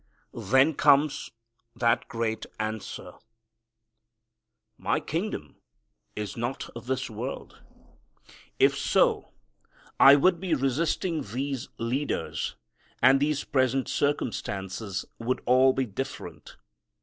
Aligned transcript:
Then 0.33 0.73
comes 0.73 1.29
that 1.75 2.07
great 2.07 2.47
answer, 2.59 3.19
"My 4.75 4.99
kingdom 4.99 5.57
is 6.15 6.35
not 6.35 6.71
of 6.75 6.87
this 6.87 7.07
world, 7.07 7.61
if 8.57 8.75
so 8.75 9.29
I 9.99 10.15
would 10.15 10.39
be 10.39 10.55
resisting 10.55 11.21
these 11.21 11.67
leaders 11.77 12.55
and 12.99 13.19
these 13.19 13.43
present 13.43 13.87
circumstances 13.87 15.05
would 15.19 15.43
all 15.45 15.71
be 15.71 15.85
different. 15.85 16.55